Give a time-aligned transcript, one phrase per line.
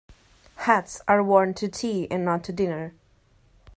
[0.55, 2.95] Hats are worn to tea and not to dinner.